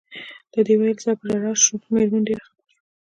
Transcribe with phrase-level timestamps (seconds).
[0.53, 2.81] له دې ویلو سره په ژړا شول، مېرمن ډېره خپه شوه.